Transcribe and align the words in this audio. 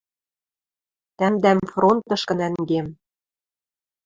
Тӓмдӓм 1.17 1.59
фронтышкы 1.71 2.33
нӓнгем. 2.39 2.87